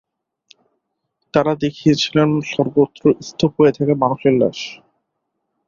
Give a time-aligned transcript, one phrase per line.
[1.33, 4.59] তারা দেখেছিলেন সর্বত্র স্তূপ হয়ে থাকা মানুষের লাশ।